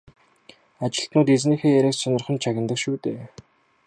Ажилтнууд 0.85 1.27
эзнийхээ 1.35 1.77
яриаг 1.79 1.95
сонирхон 1.97 2.37
чагнадаг 2.43 2.77
шүү 2.83 2.95
дээ. 3.03 3.19